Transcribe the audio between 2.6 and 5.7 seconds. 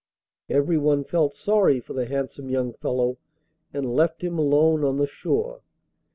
fellow and left him alone on the shore.